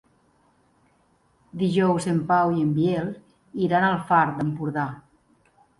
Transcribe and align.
Dijous 1.63 2.09
en 2.15 2.19
Pau 2.33 2.57
i 2.57 2.65
en 2.67 2.73
Biel 2.81 3.15
iran 3.69 3.89
al 3.93 4.03
Far 4.11 4.27
d'Empordà. 4.41 4.93